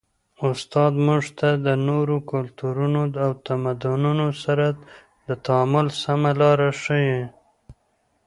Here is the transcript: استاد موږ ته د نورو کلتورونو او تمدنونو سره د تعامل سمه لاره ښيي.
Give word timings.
استاد 0.49 0.93
موږ 1.05 1.23
ته 1.39 1.49
د 1.65 1.67
نورو 1.87 2.15
کلتورونو 2.31 3.01
او 3.23 3.31
تمدنونو 3.47 4.27
سره 4.43 4.67
د 5.27 5.29
تعامل 5.45 5.87
سمه 6.03 6.31
لاره 6.41 6.69
ښيي. 6.81 7.21